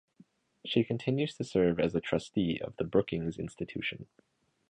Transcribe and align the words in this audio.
She 0.65 0.83
continues 0.83 1.35
to 1.35 1.43
serve 1.43 1.79
as 1.79 1.93
a 1.93 2.01
trustee 2.01 2.59
of 2.59 2.75
the 2.77 2.83
Brookings 2.83 3.37
Institution. 3.37 4.07